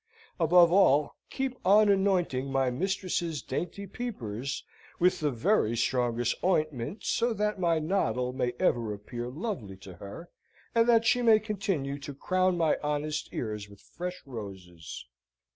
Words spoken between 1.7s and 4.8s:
anointing my mistress's dainty peepers